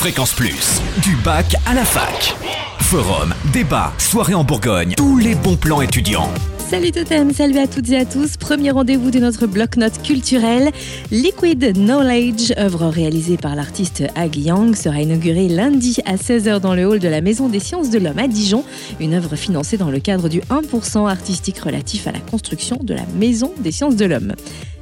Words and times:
Fréquence 0.00 0.32
Plus, 0.32 0.80
du 1.02 1.14
bac 1.16 1.56
à 1.66 1.74
la 1.74 1.84
fac. 1.84 2.34
Forum, 2.78 3.34
débat, 3.52 3.92
soirée 3.98 4.32
en 4.32 4.44
Bourgogne, 4.44 4.94
tous 4.96 5.18
les 5.18 5.34
bons 5.34 5.56
plans 5.56 5.82
étudiants. 5.82 6.30
Salut 6.56 6.90
Totem, 6.90 7.34
salut 7.34 7.58
à 7.58 7.66
toutes 7.66 7.90
et 7.90 7.98
à 7.98 8.06
tous. 8.06 8.38
Premier 8.38 8.70
rendez-vous 8.70 9.10
de 9.10 9.18
notre 9.18 9.46
bloc-notes 9.46 10.00
culturel. 10.02 10.70
Liquid 11.10 11.74
Knowledge, 11.74 12.54
œuvre 12.56 12.88
réalisée 12.88 13.36
par 13.36 13.54
l'artiste 13.54 14.04
Ag 14.14 14.36
Yang, 14.36 14.74
sera 14.74 15.02
inaugurée 15.02 15.48
lundi 15.48 15.98
à 16.06 16.16
16h 16.16 16.60
dans 16.60 16.74
le 16.74 16.86
hall 16.86 16.98
de 16.98 17.08
la 17.08 17.20
Maison 17.20 17.50
des 17.50 17.60
Sciences 17.60 17.90
de 17.90 17.98
l'Homme 17.98 18.20
à 18.20 18.26
Dijon. 18.26 18.64
Une 19.00 19.12
œuvre 19.12 19.36
financée 19.36 19.76
dans 19.76 19.90
le 19.90 20.00
cadre 20.00 20.30
du 20.30 20.40
1% 20.40 21.10
artistique 21.10 21.58
relatif 21.58 22.06
à 22.06 22.12
la 22.12 22.20
construction 22.20 22.78
de 22.80 22.94
la 22.94 23.04
Maison 23.18 23.52
des 23.58 23.70
Sciences 23.70 23.96
de 23.96 24.06
l'Homme. 24.06 24.32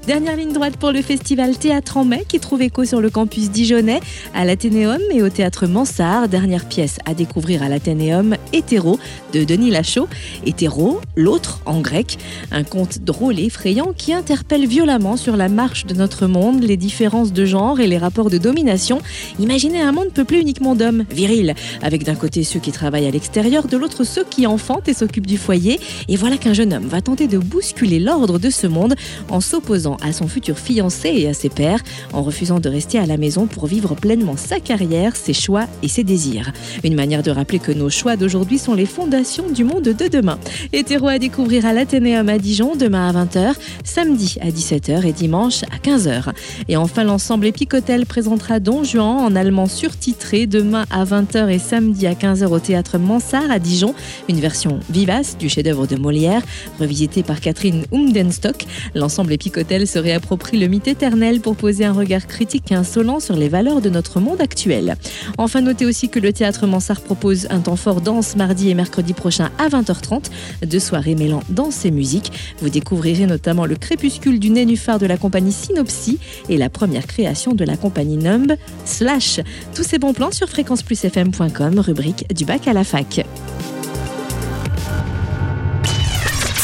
Dernière 0.09 0.37
ligne 0.37 0.55
droite 0.55 0.79
pour 0.79 0.91
le 0.91 1.03
festival 1.03 1.59
Théâtre 1.59 1.99
en 1.99 2.07
mai 2.07 2.25
qui 2.27 2.41
trouve 2.41 2.63
écho 2.63 2.87
sur 2.87 3.03
le 3.03 3.11
campus 3.11 3.51
dijonnais, 3.51 4.01
à 4.33 4.47
l'Athénéum 4.47 5.03
et 5.13 5.23
au 5.23 5.29
théâtre 5.29 5.67
Mansart. 5.67 6.29
Dernière 6.29 6.65
pièce 6.65 6.97
à 7.05 7.13
découvrir 7.13 7.63
à 7.63 7.69
l'Athénéum, 7.69 8.35
Hétéro 8.55 8.99
de 9.35 9.45
Denis 9.45 9.71
Lachaud. 9.71 10.09
Hétéro, 10.47 10.99
l'autre 11.15 11.61
en 11.67 11.83
grec, 11.83 12.17
un 12.53 12.65
conte 12.65 13.01
drôle 13.01 13.39
et 13.39 13.45
effrayant 13.45 13.93
qui 13.95 14.15
interpelle 14.15 14.67
violemment 14.67 15.19
sur 15.19 15.37
la 15.37 15.51
marche 15.51 15.85
de 15.85 15.93
notre 15.93 16.27
monde, 16.27 16.63
les 16.63 16.79
différences 16.79 17.35
de 17.35 17.45
genre 17.45 17.79
et 17.79 17.87
les 17.87 17.99
rapports 17.99 18.31
de 18.31 18.39
domination. 18.39 19.03
Imaginez 19.39 19.83
un 19.83 19.93
monde 19.93 20.15
peuplé 20.15 20.41
uniquement 20.41 20.75
d'hommes, 20.75 21.05
virils, 21.11 21.55
avec 21.83 22.05
d'un 22.05 22.15
côté 22.15 22.45
ceux 22.45 22.61
qui 22.61 22.73
travaillent 22.73 23.09
à 23.09 23.11
l'extérieur, 23.11 23.69
de 23.69 23.77
l'autre 23.77 24.05
ceux 24.05 24.25
qui 24.25 24.47
enfantent 24.47 24.89
et 24.89 24.95
s'occupent 24.95 25.27
du 25.27 25.37
foyer. 25.37 25.79
Et 26.09 26.17
voilà 26.17 26.39
qu'un 26.39 26.55
jeune 26.55 26.73
homme 26.73 26.87
va 26.87 27.03
tenter 27.03 27.27
de 27.27 27.37
bousculer 27.37 27.99
l'ordre 27.99 28.39
de 28.39 28.49
ce 28.49 28.67
monde 28.67 28.95
en 29.29 29.43
s'opposant 29.43 29.98
à 30.03 30.13
son 30.13 30.29
futur 30.29 30.59
fiancé 30.59 31.09
et 31.09 31.29
à 31.29 31.35
ses 31.35 31.49
pères, 31.49 31.83
en 32.13 32.23
refusant 32.23 32.61
de 32.61 32.69
rester 32.69 32.99
à 32.99 33.07
la 33.07 33.17
maison 33.17 33.47
pour 33.47 33.67
vivre 33.67 33.95
pleinement 33.95 34.37
sa 34.37 34.61
carrière, 34.61 35.17
ses 35.17 35.33
choix 35.33 35.67
et 35.83 35.89
ses 35.89 36.05
désirs. 36.05 36.53
Une 36.85 36.95
manière 36.95 37.23
de 37.23 37.31
rappeler 37.31 37.59
que 37.59 37.73
nos 37.73 37.91
choix 37.91 38.17
d'aujourd'hui 38.17 38.59
sont 38.59 38.75
les 38.75 38.87
fondations 38.87 39.51
du 39.51 39.65
monde 39.65 39.85
de 39.85 40.09
demain. 40.09 40.39
Hétéro 40.73 41.09
à 41.09 41.19
découvrir 41.19 41.67
à 41.67 41.73
l'Athénéum 41.73 42.29
à 42.29 42.39
Dijon 42.39 42.77
demain 42.77 43.09
à 43.09 43.25
20h, 43.25 43.55
samedi 43.85 44.37
à 44.41 44.49
17h 44.49 45.07
et 45.07 45.13
dimanche 45.13 45.63
à 45.65 45.79
15h. 45.79 46.33
Et 46.69 46.77
enfin, 46.77 47.05
l'ensemble 47.05 47.47
Épicotel 47.47 48.07
présentera 48.07 48.61
Don 48.61 48.85
Juan 48.85 49.19
en 49.19 49.35
allemand 49.35 49.67
surtitré 49.67 50.47
demain 50.47 50.85
à 50.91 51.05
20h 51.05 51.49
et 51.49 51.59
samedi 51.59 52.07
à 52.07 52.15
15h 52.15 52.47
au 52.47 52.59
théâtre 52.59 52.99
Mansart 52.99 53.51
à 53.51 53.59
Dijon, 53.59 53.95
une 54.29 54.41
version 54.41 54.81
vivace 54.91 55.37
du 55.39 55.49
chef-d'œuvre 55.49 55.87
de 55.87 55.97
Molière, 55.97 56.43
revisité 56.79 57.23
par 57.23 57.41
Catherine 57.41 57.85
Umdenstock. 57.93 58.67
L'ensemble 58.95 59.33
Épicotel 59.33 59.78
se 59.87 59.99
réapproprie 59.99 60.59
le 60.59 60.67
mythe 60.67 60.89
éternel 60.89 61.41
pour 61.41 61.57
poser 61.57 61.85
un 61.85 61.93
regard 61.93 62.27
critique 62.27 62.71
et 62.73 62.75
insolent 62.75 63.21
sur 63.21 63.37
les 63.37 63.49
valeurs 63.49 63.81
de 63.81 63.91
notre 63.91 64.21
monde 64.21 64.41
actuel. 64.41 64.97
Enfin, 65.37 65.61
notez 65.61 65.87
aussi 65.87 66.09
que 66.09 66.19
le 66.19 66.33
théâtre 66.33 66.67
Mansart 66.67 67.01
propose 67.01 67.47
un 67.51 67.61
temps 67.61 67.77
fort 67.77 68.01
danse 68.01 68.37
mardi 68.37 68.71
et 68.71 68.75
mercredi 68.75 69.13
prochain 69.13 69.51
à 69.59 69.69
20h30, 69.69 70.25
deux 70.67 70.79
soirées 70.79 71.15
mêlant 71.15 71.43
danse 71.49 71.85
et 71.85 71.91
musique. 71.91 72.33
Vous 72.61 72.71
découvrirez 72.71 73.27
notamment 73.27 73.67
le 73.67 73.77
crépuscule 73.77 74.41
du 74.41 74.51
nénuphar 74.51 74.99
de 74.99 75.07
la 75.07 75.17
compagnie 75.17 75.53
Synopsie 75.53 76.19
et 76.49 76.57
la 76.57 76.71
première 76.71 77.07
création 77.07 77.53
de 77.55 77.65
la 77.65 77.77
compagnie 77.77 78.17
Numb, 78.17 78.55
Slash. 78.85 79.41
Tous 79.75 79.83
ces 79.83 79.99
bons 79.99 80.13
plans 80.13 80.33
sur 80.33 80.49
fréquenceplusfm.com, 80.49 81.79
rubrique 81.79 82.33
du 82.35 82.45
bac 82.45 82.69
à 82.69 82.73
la 82.73 82.85
fac. 82.85 83.25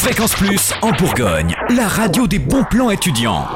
Fréquence 0.05 0.35
Plus 0.35 0.75
en 0.83 0.93
Bourgogne, 0.93 1.57
la 1.71 1.89
radio 1.89 2.27
des 2.27 2.39
bons 2.39 2.65
plans 2.65 2.91
étudiants. 2.91 3.49